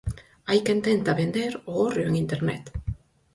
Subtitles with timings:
[0.49, 2.63] Hai quen tenta vender o hórreo en Internet.